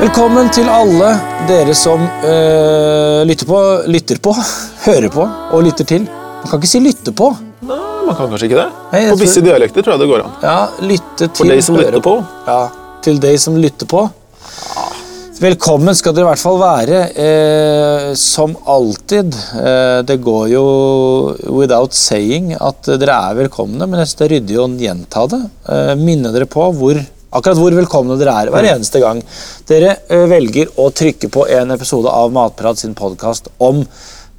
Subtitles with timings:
[0.00, 1.12] Velkommen til alle
[1.46, 4.32] dere som øh, lytter på, lytter på,
[4.88, 6.08] hører på og lytter til.
[6.08, 7.30] Man kan ikke si 'lytte på'.
[7.62, 7.78] Nei,
[8.08, 8.66] man kan kanskje ikke det.
[8.92, 10.32] Nei, På visse tror- dialekter tror jeg det går an.
[10.42, 11.86] Ja, lytte til For de som hører.
[11.86, 12.16] lytter på.
[12.48, 12.58] Ja,
[13.06, 14.02] til de som lytter på.
[15.34, 16.98] Velkommen skal dere i hvert fall være.
[17.18, 19.34] Eh, som alltid.
[19.58, 20.62] Eh, det går jo
[21.56, 25.40] without saying at dere er velkomne, men det er ryddig å gjenta det.
[25.74, 27.00] Eh, minne dere på hvor,
[27.34, 29.24] akkurat hvor velkomne dere er hver eneste gang
[29.66, 33.82] dere eh, velger å trykke på en episode av Matprat sin podkast om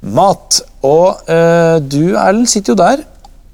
[0.00, 0.62] mat.
[0.80, 3.04] Og eh, du, Erlend, sitter jo der.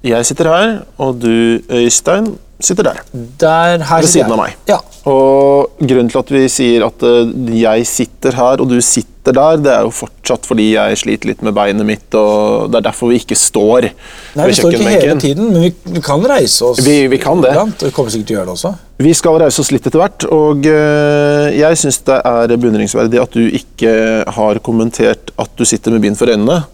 [0.06, 3.00] Jeg sitter her, og du, Øystein, sitter der.
[3.42, 4.32] Der her Ved siden jeg.
[4.32, 4.56] av meg.
[4.70, 4.78] Ja.
[5.10, 9.56] Og grunnen til at vi sier at eh, jeg sitter her og du sitter der,
[9.62, 13.12] det er jo fortsatt fordi jeg sliter litt med beinet mitt, og det er derfor
[13.12, 13.86] vi ikke står
[14.34, 16.80] Nei, Vi står ikke hele tiden, men vi, vi kan reise oss.
[16.82, 17.52] Vi- vi kan det.
[17.54, 18.72] iblant, og Vi kommer sikkert til å gjøre det også.
[19.02, 23.30] Vi skal reise oss litt etter hvert, og eh, jeg syns det er beundringsverdig at
[23.38, 23.94] du ikke
[24.38, 26.64] har kommentert at du sitter med bind for øynene.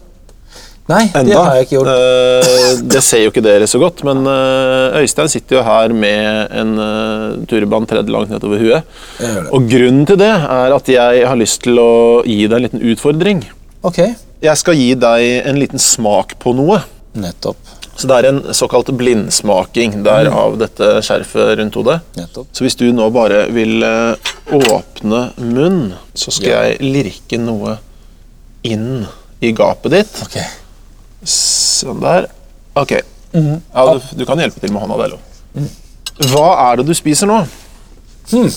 [0.89, 1.89] Nei, det har jeg ikke gjort.
[1.93, 6.55] Uh, det ser jo ikke dere så godt, men uh, Øystein sitter jo her med
[6.57, 8.95] en uh, turban tredd langt nedover huet.
[9.53, 11.91] Og grunnen til det er at jeg har lyst til å
[12.25, 13.43] gi deg en liten utfordring.
[13.85, 13.99] Ok,
[14.41, 16.81] Jeg skal gi deg en liten smak på noe.
[17.13, 17.57] nettopp.
[17.99, 21.99] Så det er en såkalt blindsmaking, der av dette skjerfet rundt hodet.
[22.15, 22.47] nettopp.
[22.55, 23.83] Så hvis du nå bare vil
[24.55, 26.61] åpne munn, så skal Ja.
[26.69, 27.77] jeg lirke noe
[28.63, 29.05] inn
[29.41, 30.21] i gapet ditt.
[30.23, 30.39] Ok.
[31.25, 32.29] Sånn der.
[32.79, 32.99] Ok.
[33.33, 33.61] Mhm.
[33.73, 35.23] Ja, du, du kan hjelpe til med hånda, det er lov.
[36.29, 37.43] Hva er det du spiser nå?
[38.29, 38.49] Hmm.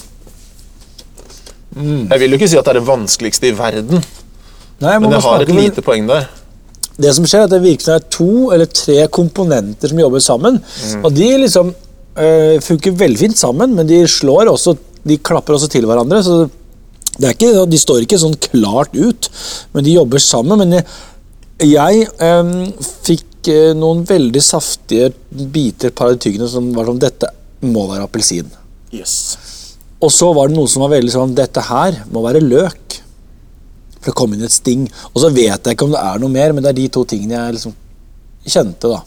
[2.10, 4.02] Jeg vil jo ikke si at det er det vanskeligste i verden,
[4.82, 6.24] Nei, men jeg har et lite lite poeng der.
[6.98, 10.58] Det som skjer, er at det det er to eller tre komponenter som jobber sammen.
[10.58, 11.04] Mm.
[11.06, 15.66] Og de liksom øh, funker veldig fint sammen, men de slår også De klapper også
[15.66, 16.22] til hverandre.
[16.22, 16.48] så
[17.18, 19.30] det er ikke, De står ikke sånn klart ut,
[19.74, 20.58] men de jobber sammen.
[20.58, 20.84] Men jeg,
[21.60, 22.52] jeg øh,
[23.04, 25.12] fikk øh, noen veldig saftige
[25.52, 27.28] biter par tyggene som var sånn Dette
[27.62, 28.48] må være appelsin.
[28.92, 29.14] Yes.
[30.02, 32.98] Og så var det noe som var veldig sånn Dette her må være løk.
[34.02, 34.88] For det kom inn et sting.
[35.12, 37.04] Og så vet jeg ikke om det er noe mer, men det er de to
[37.06, 37.76] tingene jeg liksom
[38.42, 39.02] kjente, da.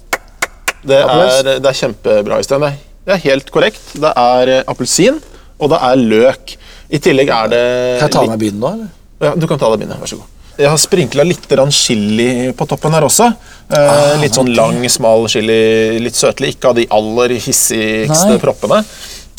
[0.85, 2.63] Det er, det er kjempebra, Øystein.
[3.05, 3.81] Det er- helt korrekt.
[3.93, 5.19] Det er eh, appelsin,
[5.59, 6.55] og det er løk.
[6.89, 7.65] I tillegg er det
[7.99, 8.89] Kan jeg ta av meg binden nå, eller?
[9.25, 9.99] Ja, du kan ta deg bindet.
[9.99, 10.31] Vær så god.
[10.55, 13.27] Jeg har sprinkla litt chili på toppen her også.
[13.69, 15.99] Eh, litt sånn lang, smal chili.
[15.99, 16.55] Litt søtlig.
[16.55, 18.39] Ikke av de aller hissigste Nei.
[18.39, 18.83] proppene.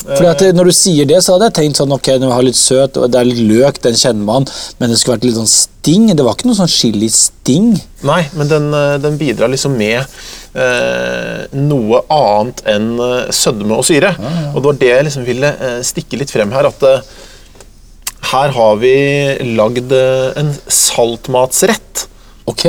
[0.06, 2.36] Fordi at eh, Når du sier det, så hadde jeg tenkt sånn ok, når vi
[2.36, 5.26] har litt søt, og det er litt løk, den kjenner man, men det skulle vært
[5.26, 6.08] litt sånn sting.
[6.12, 7.70] Det var ikke noe sånn chili-sting.
[8.06, 12.92] Nei, men den, eh, den bidrar liksom med eh, noe annet enn
[13.34, 14.12] sødme og syre.
[14.52, 15.54] Og det var det jeg liksom ville
[15.86, 16.70] stikke litt frem her.
[16.70, 16.86] At
[18.32, 18.94] her har vi
[19.56, 22.06] lagd eh, en saltmatsrett.
[22.50, 22.66] Ok.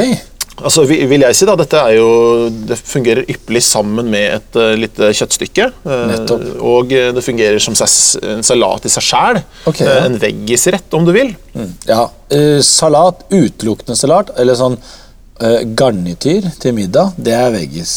[0.58, 2.08] Altså, vil jeg si da, dette er jo,
[2.50, 5.68] Det fungerer ypperlig sammen med et uh, lite kjøttstykke.
[5.86, 6.46] eh, Nettopp.
[6.66, 9.42] og det fungerer som en salat i seg sjæl.
[9.70, 10.06] Okay, ja.
[10.08, 11.36] en veggisrett, om du vil.
[11.86, 12.08] Ja.
[12.34, 17.94] Uh, salat, utelukkende salat, eller sånn uh, garnityr til middag, det er veggis.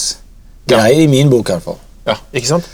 [0.69, 0.85] Ja.
[0.85, 1.81] I min bok, i hvert fall.
[2.07, 2.69] Ja, ikke sant?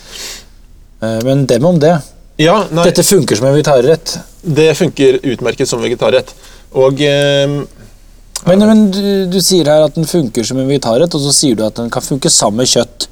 [1.00, 1.94] Men dem om det.
[2.36, 4.18] Ja, nei, Dette funker som en vegetarrett.
[4.42, 6.34] Det funker utmerket som vegetarrett.
[6.76, 7.54] Og eh,
[8.46, 11.56] Men, men du, du sier her at den funker som en vegetarrett, og så sier
[11.56, 13.08] du at den kan funke sammen med kjøtt.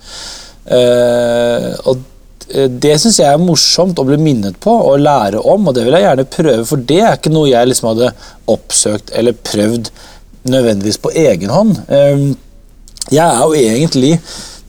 [0.77, 2.05] Eh, og
[2.53, 5.87] eh, det syns jeg er morsomt å bli minnet på og lære om, og det
[5.87, 8.12] vil jeg gjerne prøve, for det er ikke noe jeg liksom hadde
[8.53, 9.91] oppsøkt eller prøvd
[10.53, 11.81] nødvendigvis på egen hånd.
[11.89, 12.27] Eh,
[13.12, 14.19] jeg er jo egentlig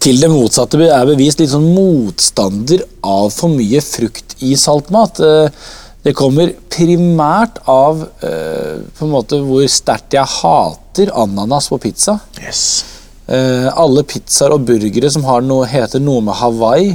[0.06, 5.22] til det motsatte er bevist litt sånn motstander av for mye frukt i saltmat.
[5.24, 5.66] Eh,
[6.06, 12.20] Det kommer primært av eh, på en måte hvor sterkt jeg hater ananas på pizza.
[12.38, 12.84] yes.
[13.26, 16.92] Eh, alle pizzaer og burgere som har noe, heter noe med Hawaii,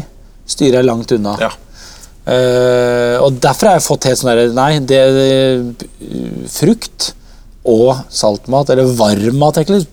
[0.47, 1.35] styrer jeg langt unna.
[1.43, 1.51] Ja.
[3.25, 7.09] Og derfor har jeg fått helt sånn derre Nei, det, det Frukt
[7.67, 9.89] og saltmat, eller varmmat, egentlig,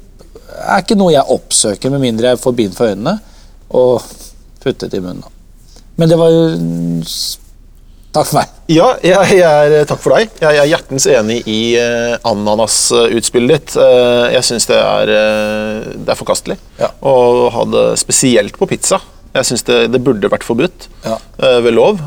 [0.56, 3.18] er ikke noe jeg oppsøker med mindre jeg får bind for øynene
[3.78, 4.02] og
[4.64, 5.26] puttet i munnen.
[5.98, 6.44] Men det var jo
[8.18, 8.54] Takk for meg.
[8.72, 10.32] Ja, jeg, jeg er, takk for deg.
[10.42, 13.76] Jeg er hjertens enig i eh, ananasutspillet ditt.
[13.78, 16.90] Uh, jeg syns det, eh, det er forkastelig Ja.
[17.04, 18.98] å ha det spesielt på pizza.
[19.36, 21.20] Jeg syns det, det burde vært forbudt Ja.
[21.38, 22.02] eh, ved lov.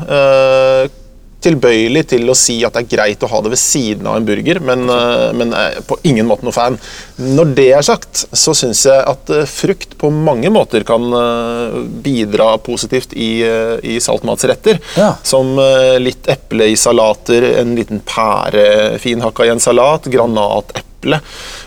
[1.41, 4.17] Eh, tilbøyelig til å si at det er greit å ha det ved siden av
[4.17, 6.77] en burger, men, eh, men er på ingen måte noe fan.
[7.17, 11.81] Når det er sagt, så syns jeg at eh, frukt på mange måter kan eh,
[12.03, 14.79] bidra positivt i, eh, i saltmatsretter.
[14.97, 15.15] Ja.
[15.23, 21.21] Som eh, litt eple i salater, en liten pære finhakka i en salat, granateple,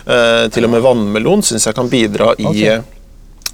[0.07, 2.94] eh, til og med vannmelon syns jeg kan bidra i Ok.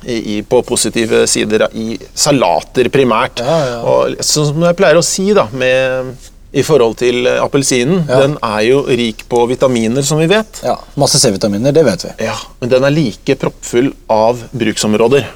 [0.06, 3.39] I, på positive sider i salater primært.
[3.45, 3.80] Ja, ja.
[3.86, 6.15] Og som jeg pleier å si da, med,
[6.53, 8.21] i forhold til eh, appelsinen, Ja.
[8.25, 10.62] den er jo rik på vitaminer, som vi vet.
[10.65, 12.13] Ja, Masse C-vitaminer, det vet vi.
[12.25, 15.27] Ja, Men den er like proppfull av bruksområder.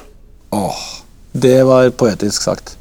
[0.52, 0.82] Åh,
[1.32, 2.76] det var poetisk sagt.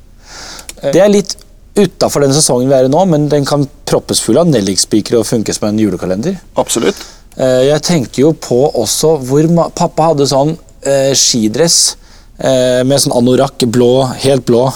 [0.81, 1.35] Det er litt
[1.75, 5.25] utafor den sesongen vi er i nå, men den kan proppes full av nellikspikere og
[5.27, 6.37] funke som en julekalender.
[6.61, 6.95] Absolutt.
[7.37, 10.53] Eh, Jeg tenker jo på også hvor pappa hadde sånn
[10.85, 11.95] eh, skidress
[12.37, 14.67] eh, med sånn anorakk, blå, helt blå.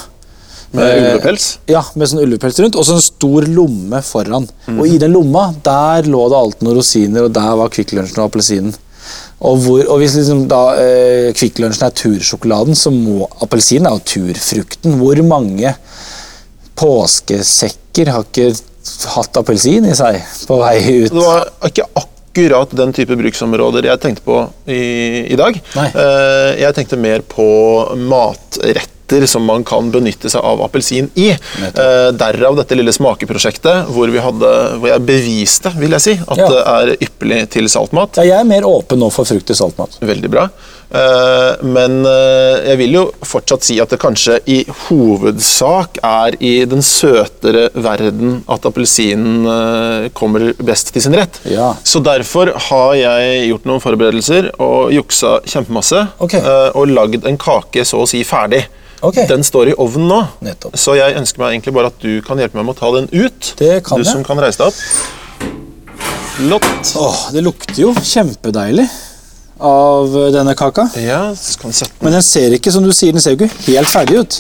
[0.72, 1.48] Med Eh, ulvepels.
[1.70, 4.48] Ja, med sånn ulvepels rundt, og så en stor lomme foran.
[4.68, 4.80] Mhm.
[4.80, 8.22] Og i den lomma, der lå det alltid noen rosiner, og der var Kvikk Lunsjen
[8.22, 8.76] og appelsinen.
[9.40, 13.96] Og, hvor, og hvis liksom da eh, Kvikk Lunsjen er tursjokoladen, så må appelsinen er
[13.96, 14.98] jo turfrukten.
[15.00, 15.74] Hvor mange
[16.80, 18.52] påskesekker har ikke
[19.16, 21.12] hatt appelsin i seg på vei ut?
[21.14, 22.16] Det var ikke akkurat
[22.78, 24.38] den type bruksområder jeg tenkte på
[24.70, 24.80] i,
[25.34, 25.60] i dag.
[25.76, 25.88] Nei.
[25.92, 27.46] Eh, Jeg tenkte mer på
[29.10, 31.32] matretter som man kan benytte seg av appelsin i.
[31.32, 36.38] Eh, Derav dette lille smakeprosjektet hvor, vi hadde, hvor jeg beviste vil jeg si, at
[36.38, 36.48] Ja.
[36.50, 38.18] det er ypperlig til saltmat.
[38.18, 39.98] Ja, jeg er mer åpen nå for frukt i saltmat.
[40.02, 40.50] Veldig bra.
[40.92, 46.66] Eh, Men eh, jeg vil jo fortsatt si at det kanskje i hovedsak er i
[46.66, 51.40] den søtere verden at appelsinen eh, kommer best til sin rett.
[51.46, 51.74] Ja.
[51.84, 56.08] Så derfor har jeg gjort noen forberedelser og juksa kjempemasse.
[56.20, 56.34] Ok.
[56.40, 58.66] eh, Og lagd en kake så å si ferdig.
[59.02, 59.22] Ok.
[59.30, 60.76] Den står i ovnen nå, Nettopp.
[60.80, 63.08] så jeg ønsker meg egentlig bare at du kan hjelpe meg med å ta den
[63.14, 63.54] ut.
[63.60, 64.12] Det kan du jeg.
[64.12, 65.50] som kan reise deg opp.
[66.36, 66.92] Flott.
[67.00, 68.88] Åh, det lukter jo kjempedeilig
[69.60, 70.88] av denne kaka.
[71.00, 73.36] Ja, så kan vi sette den Men den ser ikke som du sier, den ser
[73.36, 74.40] jo ikke helt ferdig ut.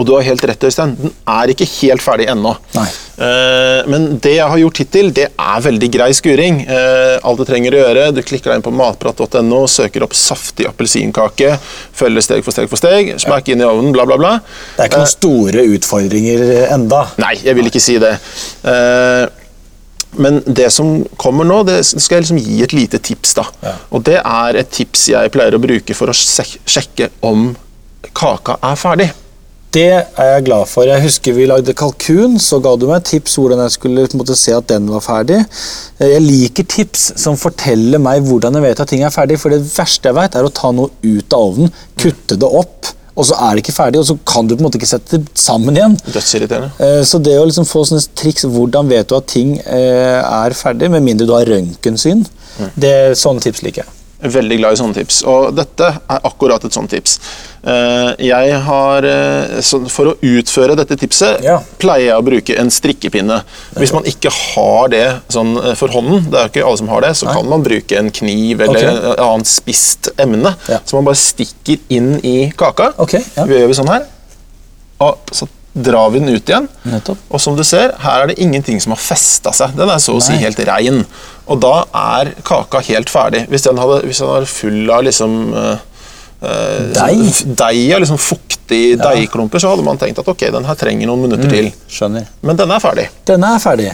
[0.00, 0.96] Og du har helt rett, Øystein.
[0.98, 2.56] Den er ikke helt ferdig ennå.
[2.74, 2.88] Nei.
[3.22, 6.62] Eh, men det jeg har gjort hittil, det er veldig grei skuring.
[6.66, 10.66] Eh, alt du trenger å gjøre, du klikker deg inn på matprat.no, søker opp saftig
[10.70, 11.52] appelsinkake,
[11.98, 14.32] følger steg for steg for steg, smakk inn i ovnen, bla, bla, bla.
[14.76, 17.04] Det er ikke noen store utfordringer enda.
[17.22, 18.16] Nei, jeg vil ikke si det.
[18.66, 19.24] Eh,
[20.22, 23.36] men det som kommer nå, det skal jeg liksom gi et lite tips.
[23.38, 23.46] da.
[23.64, 23.76] Ja.
[23.96, 27.52] Og det er et tips jeg pleier å bruke for å sjekke om
[28.12, 29.08] kaka er ferdig.
[29.72, 30.84] Det er jeg glad for.
[30.84, 34.52] Jeg husker vi lagde kalkun, så ga du meg tips hvordan jeg skulle måte, se
[34.52, 35.38] at den var ferdig.
[36.02, 39.62] Jeg liker tips som forteller meg hvordan jeg vet at ting er ferdig, for det
[39.64, 43.38] verste jeg vet er å ta noe ut av ovnen, kutte det opp, og så
[43.46, 45.76] er det ikke ferdig, og så kan du på en måte ikke sette det sammen
[45.76, 45.96] igjen.
[46.04, 46.70] Dødsirriterende.
[46.80, 50.56] Eh, Så det å liksom få sånne triks, hvordan vet du at ting eh, er
[50.56, 52.24] ferdig, med mindre du har røntgensyn,
[52.76, 53.98] det, sånne tips liker jeg.
[54.22, 57.16] Veldig glad i sånne tips, og dette er akkurat et sånt tips.
[57.66, 59.60] Eh, Jeg har, eh,
[59.90, 61.58] For å utføre dette tipset Ja.
[61.78, 63.42] pleier jeg å bruke en strikkepinne.
[63.74, 66.88] Hvis man ikke har det sånn eh, for hånden, det er jo ikke alle som
[66.88, 67.34] har det, så Nei.
[67.34, 69.10] kan man bruke en kniv eller okay.
[69.12, 70.78] et annet spisst emne Ja.
[70.84, 72.92] som man bare stikker inn i kaka.
[72.98, 73.44] Okay, ja.
[73.44, 74.06] Vi gjør vi sånn her,
[75.00, 76.66] og så drar vi den ut igjen.
[76.84, 77.18] Nettopp.
[77.32, 79.72] Og som du ser, her er det ingenting som har festa seg.
[79.78, 81.04] Den er så å si helt rein.
[81.48, 83.46] Og da er kaka helt ferdig.
[83.48, 85.76] Hvis den, hadde, hvis den var full av liksom uh,
[86.42, 87.22] Deig?
[87.56, 91.22] Deig, ja, liksom fuktig deigklumper, så hadde man tenkt at ok, den her trenger noen
[91.26, 91.52] minutter Mm.
[91.54, 91.72] til.
[91.88, 92.26] Skjønner.
[92.42, 93.08] Men den er ferdig.
[93.28, 93.92] Denne er ferdig.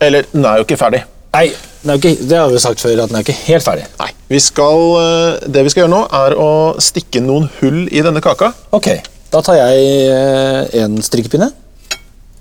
[0.00, 1.02] Eller, den er jo ikke ferdig.
[1.36, 1.50] Nei,
[1.96, 3.84] ikke, det har vi sagt før, at den er ikke helt ferdig.
[4.00, 4.08] Nei.
[4.28, 6.48] Vi skal, eh, det vi skal gjøre nå, er å
[6.80, 8.52] stikke noen hull i denne kaka.
[8.76, 8.88] Ok,
[9.32, 11.50] da tar jeg eh, en strikkepinne.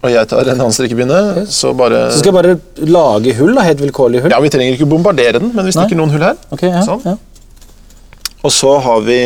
[0.05, 3.63] Og jeg tar en annen strikkepinne, så bare Så skal jeg bare lage hull, da,
[3.65, 4.33] helt vilkårlig hull.
[4.35, 6.03] Ja, Vi trenger ikke bombardere den, men vi stikker Nei.
[6.03, 6.37] noen hull her.
[6.53, 7.01] Okay, ja, Sånn.
[7.07, 7.15] ja.
[8.45, 9.17] Og så har vi,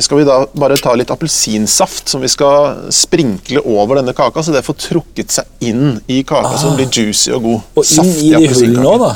[0.00, 4.54] skal vi da bare ta litt appelsinsaft som vi skal sprinkle over denne kaka, så
[4.54, 7.60] det får trukket seg inn i kaka, så den blir juicy og god.
[7.60, 7.82] Ah.
[7.82, 9.12] Og inn i de hullene òg, da.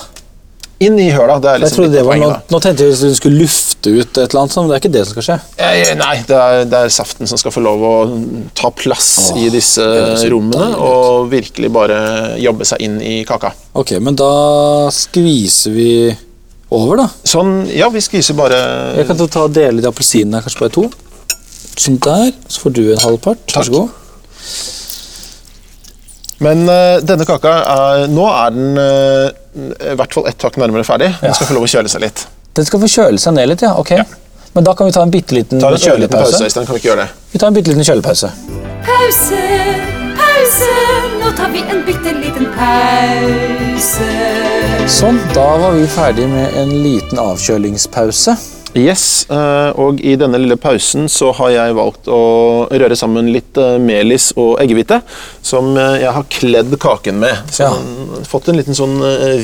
[0.81, 1.41] Inn i høla.
[1.43, 2.51] Det er Jeg liksom trodde det var poenget.
[2.53, 4.83] nå, tenkte jeg at du skulle lufte ut et eller annet sånt, men det er
[4.85, 5.37] ikke det som skal skje.
[5.59, 7.95] Eh, Nei, det er, det er saften som skal få lov å
[8.55, 9.83] ta plass Åh, i disse
[10.31, 11.99] rommene, og virkelig bare
[12.39, 13.51] jobbe seg inn i kaka.
[13.75, 14.31] Ok, men da
[14.95, 15.91] skviser vi
[16.71, 17.09] over, da.
[17.27, 18.59] Sånn, ja, vi skviser bare
[19.01, 20.87] Jeg kan ta dele de appelsinene kanskje bare to.
[21.79, 23.43] Sånn der, så får du en halv part.
[23.51, 23.89] Vær så god.
[26.45, 29.31] Men uh, denne kaka, er, nå er den uh,
[29.91, 31.11] i hvert fall ett hakk nærmere ferdig.
[31.21, 31.35] Den Ja.
[31.35, 32.27] skal få lov å kjøle seg litt.
[32.55, 33.73] Den skal få kjøle seg ned litt, ja.
[33.79, 33.91] ok.
[33.99, 34.05] Ja.
[34.55, 36.89] Men da kan vi ta en bitte liten Ta en ørliten pause, Kan vi ikke
[36.91, 37.11] gjøre det?
[37.33, 38.31] Vi tar en bitte liten kjølepause.
[38.87, 39.43] Pause,
[40.19, 40.19] pause.
[40.19, 40.71] pause.
[41.21, 44.09] Nå tar vi en bitte liten pause.
[44.89, 48.35] Sånn, da var vi ferdig med en liten avkjølingspause.
[48.77, 52.21] Yes, eh, og i denne lille pausen så har jeg valgt å
[52.69, 55.01] røre sammen litt eh, melis og eggehvite,
[55.45, 57.49] som eh, jeg har kledd kaken med.
[57.53, 57.73] Så Ja.
[58.29, 58.99] fått en liten sånn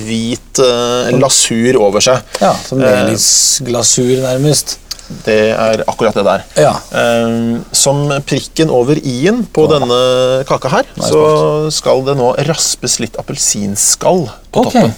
[0.05, 2.21] hvit eh, lasur over seg.
[2.43, 4.79] Ja, Som melisglasur, nærmest.
[5.25, 6.45] Det er akkurat det der.
[6.57, 6.71] Ja.
[7.77, 9.99] Som prikken over i-en på denne
[10.49, 11.21] kaka her, så
[11.75, 14.89] skal det nå raspes litt appelsinskall på okay.
[14.89, 14.95] toppen.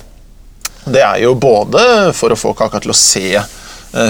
[0.94, 3.26] Det er jo både for å få kaka til å se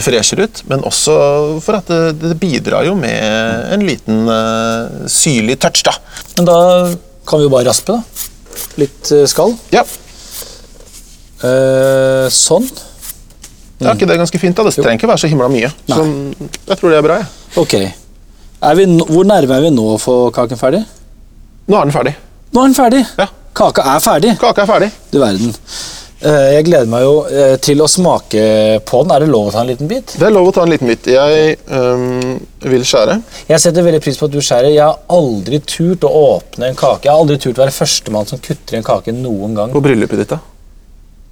[0.03, 1.17] freshere ut, men også
[1.65, 5.93] for at det, det bidrar jo med en liten eh, syrlig touch, da.
[6.39, 6.57] Men da
[7.27, 8.03] kan vi jo bare raspe, da.
[8.81, 9.55] Litt eh, skall.
[9.75, 9.85] Ja,
[11.37, 12.65] Eh, sånn.
[13.85, 14.57] er ikke det ganske fint?
[14.57, 14.63] da?
[14.65, 15.69] Det trenger ikke være så himla mye.
[15.91, 15.99] Så
[16.71, 17.19] jeg tror det er bra.
[17.21, 17.27] jeg.
[17.61, 17.75] Ok.
[18.67, 20.81] Er vi, hvor nærme er vi nå å få kaken ferdig?
[21.69, 22.15] Nå er den ferdig.
[22.57, 23.03] Nå er den ferdig!
[23.21, 24.33] Ja, Kaka er ferdig!
[24.41, 24.89] Kaka er ferdig.
[25.13, 25.53] Du verden.
[26.17, 28.41] Eh, jeg gleder meg jo eh, til å smake
[28.89, 29.13] på den.
[29.13, 30.15] Er det lov å ta en liten bit?
[30.17, 31.09] Det er lov å ta en liten bit.
[31.13, 32.39] Jeg øhm,
[32.73, 33.19] vil skjære.
[33.51, 34.71] Jeg setter veldig pris på at du skjærer.
[34.73, 37.05] Jeg har aldri turt å åpne en kake.
[37.05, 39.75] Jeg har aldri turt å være førstemann som kutter i en kake noen gang.
[39.77, 40.41] På bryllupet ditt, da.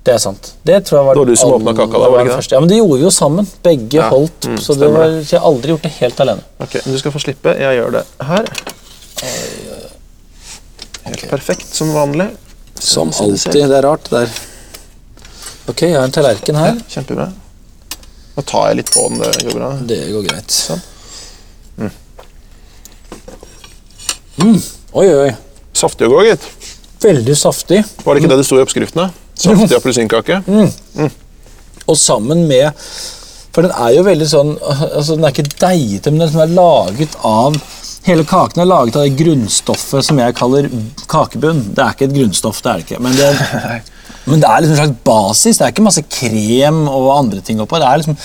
[0.05, 0.53] Det er sant.
[0.69, 2.41] Det tror jeg var Det var du som åpna kaka, da, var det ikke det?
[2.43, 2.55] første.
[2.59, 3.49] Ja, men det gjorde vi jo sammen.
[3.65, 4.49] Begge Ja, holdt.
[4.53, 6.45] mm, så det var, så jeg har aldri gjort det helt alene.
[6.61, 7.57] Ok, men Du skal få slippe.
[7.57, 8.51] Jeg gjør det her.
[11.09, 12.29] Helt perfekt som vanlig.
[12.77, 13.65] Som alltid.
[13.65, 14.43] Det er rart, det der.
[15.71, 16.81] Ok, jeg har en tallerken Ja, her.
[16.93, 17.29] kjempebra.
[18.35, 19.19] Nå tar jeg litt på den.
[19.23, 19.71] Det går bra.
[19.89, 20.51] Det går greit.
[20.51, 20.83] Sånn.
[24.43, 24.59] Mm.
[24.93, 25.33] Oi, oi, oi.
[25.75, 26.47] Saftig og god, gitt.
[27.05, 27.83] Veldig saftig.
[28.05, 29.09] Var det ikke det det sto i oppskriftene?
[29.39, 30.41] Saftig appelsinkake.
[31.87, 32.71] Og sammen med
[33.55, 37.13] For den er jo veldig sånn altså Den er ikke deigete, men den er laget
[37.27, 37.59] av
[38.07, 40.67] Hele kaken er laget av det grunnstoffet som jeg kaller
[41.09, 41.61] kakebunn.
[41.75, 42.99] Det er ikke et grunnstoff, det er det ikke.
[43.05, 43.29] Men det,
[44.27, 45.59] men det er liksom en slags basis.
[45.59, 47.77] Det er ikke masse krem og andre ting oppå.
[47.83, 48.17] Det er liksom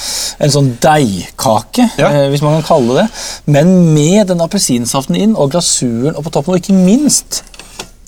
[0.46, 2.08] en sånn deigkake, Ja.
[2.10, 3.08] eh, hvis man kan kalle det.
[3.46, 7.44] Men med den appelsinsaften inn og glasuren og på toppen, og ikke minst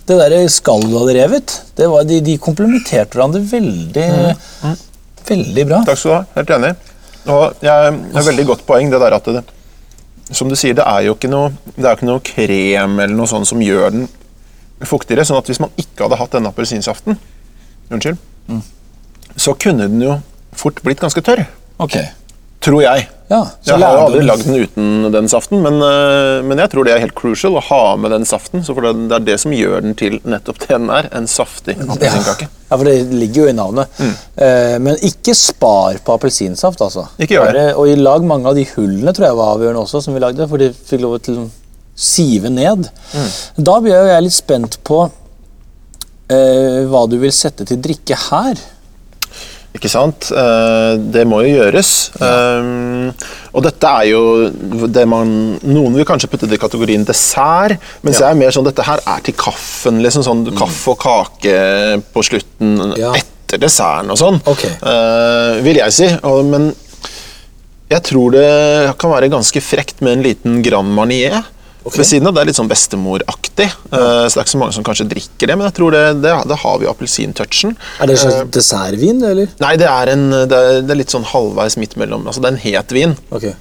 [0.07, 4.07] det der skallet du hadde revet, det var, de, de komplementerte hverandre veldig,
[5.27, 5.81] veldig bra.
[5.87, 6.23] Takk skal du ha.
[6.39, 6.71] Helt enig.
[7.31, 9.43] Og jeg, er veldig godt poeng det der at det,
[10.31, 13.29] som du sier, det er jo ikke noe, det er ikke noe krem eller noe
[13.29, 14.07] sånt som gjør den
[14.87, 15.25] fuktigere.
[15.27, 17.19] sånn at hvis man ikke hadde hatt denne appelsinsaften,
[17.91, 18.17] unnskyld,
[19.35, 20.17] så kunne den jo
[20.57, 21.45] fort blitt ganske tørr.
[21.81, 21.97] Ok.
[22.61, 23.07] Tror jeg.
[23.31, 26.83] Ja, Jeg har jo aldri lagd den uten den saften, men, øh, men jeg tror
[26.83, 28.61] det er helt crucial å ha med den saften.
[28.67, 32.49] For det, er det som gjør den til nettopp det den er, en saftig appelsinkake.
[32.51, 34.03] Ja, for det ligger jo i navnet.
[34.35, 37.07] Eh, men ikke spar på appelsinsaft, altså.
[37.23, 37.65] Ikke gjør det.
[37.79, 40.49] Og i lag mange av de hullene tror jeg var avgjørende også, som vi lagde,
[40.51, 41.47] for de fikk lov til å
[41.95, 42.91] sive ned.
[43.57, 45.17] Da blir jeg litt spent på eh,
[46.91, 48.59] hva du vil sette til drikke her.
[49.71, 50.27] Ikke sant?
[50.35, 51.91] Eh, Det må jo gjøres.
[52.19, 54.49] Eh, Og dette er jo
[54.91, 55.31] det man
[55.63, 58.99] Noen vil kanskje putte det i kategorien dessert, mens jeg er mer sånn dette her
[59.07, 60.01] er til kaffen.
[60.03, 63.13] liksom sånn Kaffe og kake på slutten Ja.
[63.15, 64.71] etter desserten og sånn, okay.
[64.83, 66.07] eh, vil jeg si.
[66.51, 66.73] Men
[67.91, 71.43] jeg tror det kan være ganske frekt med en liten Grand Marnier.
[71.83, 73.97] Ved siden av, Det er litt sånn bestemoraktig, eh,
[74.29, 75.57] så det er ikke så mange som kanskje drikker det.
[75.57, 77.75] Men jeg tror det, det, da har vi appelsintouchen.
[77.97, 79.51] Er det en slags dessertvin, eller?
[79.63, 82.27] Nei, det er, en, det er, det litt sånn halvveis midt mellom.
[82.29, 83.55] Altså, det er en het vin okay.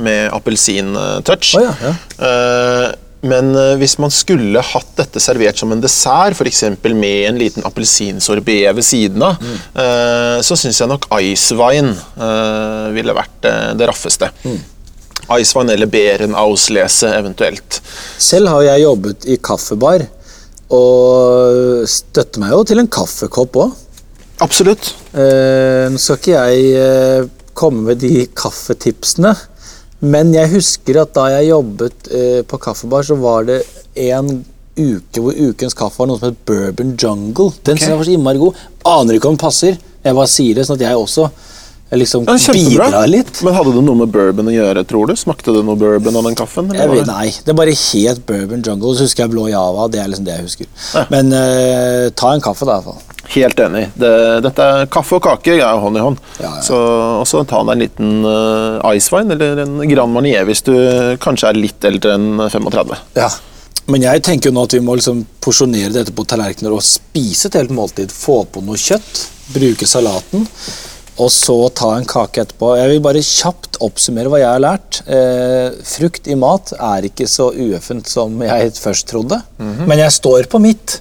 [0.00, 1.50] med appelsintouch.
[1.58, 1.96] Oh, ja, ja.
[2.20, 3.48] Uh, men
[3.80, 6.60] hvis man skulle hatt dette servert som en dessert, f.eks.
[6.84, 10.42] med en liten appelsinsorbé ved siden av, Mm.
[10.46, 11.96] så syns jeg nok ice wine
[12.94, 13.48] ville vært
[13.80, 14.28] det raffeste.
[14.44, 14.60] Mm.
[15.32, 17.80] Icewine eller Berenauslese eventuelt.
[18.18, 20.06] Selv har jeg jobbet i kaffebar,
[20.76, 23.74] og støtter meg jo til en kaffekopp òg.
[24.44, 24.92] Absolutt.
[25.16, 29.32] Eh, Nå skal ikke jeg eh, komme med de kaffetipsene,
[30.04, 33.62] men jeg husker at da jeg jobbet eh, på kaffebar, så var det
[34.06, 34.44] en
[34.76, 37.54] uke hvor ukens kaffe var noe som het Bourbon Jungle.
[37.64, 37.94] Den okay.
[37.96, 38.58] var så innmari god.
[38.86, 39.78] Aner ikke om den passer.
[40.04, 41.30] Jeg bare sier det, sånn at jeg også
[41.94, 43.42] liksom Ja, bidra litt.
[43.46, 45.14] Men hadde det noe med bourbon å gjøre, tror du?
[45.18, 46.70] Smakte det noe bourbon av den kaffen?
[46.74, 48.94] eller vet, nei, det er bare helt Bourbon Jungle.
[48.96, 49.86] Så husker jeg Blå Java.
[49.92, 50.72] Det er liksom det jeg husker.
[50.94, 51.04] Ja.
[51.14, 52.80] Men uh, ta en kaffe, da.
[52.80, 53.12] i hvert fall.
[53.36, 53.88] Helt enig.
[53.98, 54.12] Det,
[54.44, 56.20] dette er Kaffe og kake er hånd i hånd.
[56.38, 56.62] Ja, ja.
[56.62, 56.76] Så
[57.22, 60.72] også ta deg en liten uh, icewine eller en Grand Marnier hvis du
[61.22, 62.94] kanskje er litt eldre enn 35.
[63.18, 63.30] Ja.
[63.90, 67.50] Men jeg tenker jo nå at vi må liksom porsjonere dette på tallerkener og spise
[67.50, 68.14] et helt måltid.
[68.14, 70.46] Få på noe kjøtt, bruke salaten.
[71.16, 72.74] Og så ta en kake etterpå.
[72.76, 75.00] Jeg vil bare kjapt oppsummere hva jeg har lært.
[75.08, 79.40] Eh, frukt i mat er ikke så ueffent som jeg først trodde.
[79.58, 80.98] Men jeg står på mitt.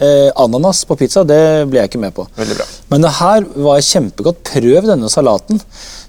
[0.00, 2.24] Eh, ananas på pizza, det ble jeg ikke med på.
[2.38, 2.68] Veldig bra.
[2.92, 4.44] Men det her var kjempegodt.
[4.48, 5.60] Prøv denne salaten.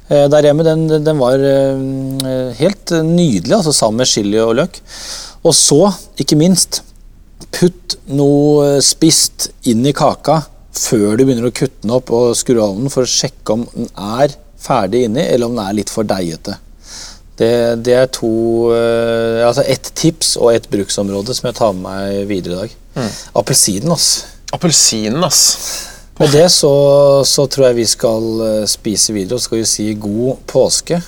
[0.07, 4.79] Eh, der hjemme, den, den var eh, helt nydelig, altså sammen med chili og løk.
[5.43, 5.81] Og så,
[6.21, 6.83] ikke minst,
[7.51, 10.43] putt noe spist inn i kaka
[10.75, 13.65] før du begynner å kutte den opp og skru av den, for å sjekke om
[13.73, 16.57] den er ferdig inni, eller om den er litt for deigete.
[17.41, 18.29] Det, det er to
[18.75, 22.75] eh, Altså ett tips og ett bruksområde som jeg tar med meg videre i dag.
[23.39, 24.09] Appelsinen, ass.
[24.53, 25.41] Appelsinen, ass.
[26.19, 26.73] Med det så,
[27.25, 30.99] så tror jeg vi skal eh, spise videre, og så skal vi si god påske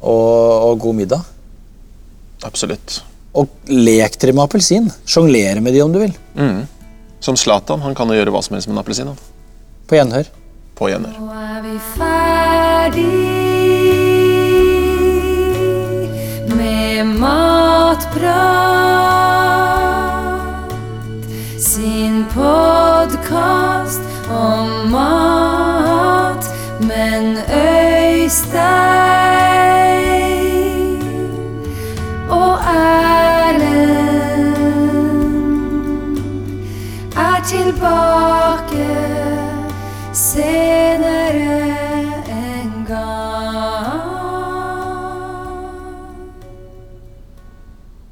[0.00, 1.28] og, og god middag.
[2.46, 3.02] Absolutt.
[3.36, 4.88] Og lek dere med appelsin.
[5.04, 6.14] Sjonglere med de om du vil.
[7.20, 9.12] Som Zlatan, han kan jo gjøre hva som helst med en appelsin.
[9.88, 10.26] På gjenhør.
[10.78, 11.18] På gjenhør.
[11.18, 13.06] Nå er vi ferdig
[16.54, 18.37] med matprat.